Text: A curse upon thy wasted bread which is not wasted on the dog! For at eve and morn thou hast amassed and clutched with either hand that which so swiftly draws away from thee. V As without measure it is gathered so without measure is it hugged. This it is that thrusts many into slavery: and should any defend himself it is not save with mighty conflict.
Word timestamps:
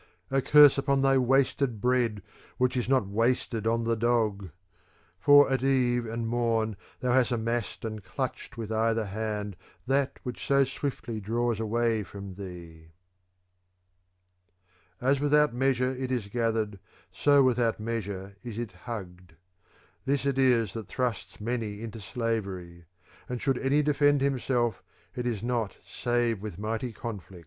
A 0.31 0.41
curse 0.41 0.79
upon 0.79 1.03
thy 1.03 1.19
wasted 1.19 1.79
bread 1.79 2.23
which 2.57 2.75
is 2.75 2.89
not 2.89 3.05
wasted 3.05 3.67
on 3.67 3.83
the 3.83 3.95
dog! 3.95 4.49
For 5.19 5.47
at 5.51 5.61
eve 5.61 6.07
and 6.07 6.27
morn 6.27 6.75
thou 7.01 7.11
hast 7.11 7.29
amassed 7.31 7.85
and 7.85 8.03
clutched 8.03 8.57
with 8.57 8.71
either 8.71 9.05
hand 9.05 9.55
that 9.85 10.17
which 10.23 10.43
so 10.43 10.63
swiftly 10.63 11.19
draws 11.19 11.59
away 11.59 12.01
from 12.01 12.33
thee. 12.33 12.87
V 14.99 15.05
As 15.05 15.19
without 15.19 15.53
measure 15.53 15.91
it 15.91 16.11
is 16.11 16.29
gathered 16.29 16.79
so 17.11 17.43
without 17.43 17.79
measure 17.79 18.35
is 18.43 18.57
it 18.57 18.71
hugged. 18.71 19.35
This 20.05 20.25
it 20.25 20.39
is 20.39 20.73
that 20.73 20.87
thrusts 20.87 21.39
many 21.39 21.79
into 21.83 21.99
slavery: 22.01 22.85
and 23.29 23.39
should 23.39 23.59
any 23.59 23.83
defend 23.83 24.21
himself 24.21 24.81
it 25.13 25.27
is 25.27 25.43
not 25.43 25.77
save 25.85 26.41
with 26.41 26.57
mighty 26.57 26.91
conflict. 26.91 27.39